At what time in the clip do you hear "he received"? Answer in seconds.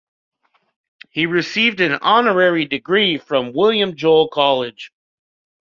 1.11-1.79